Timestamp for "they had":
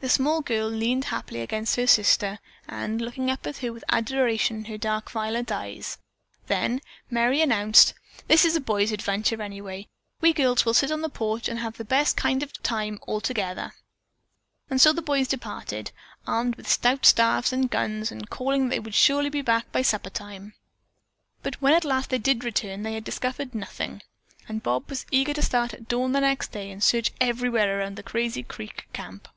22.82-23.04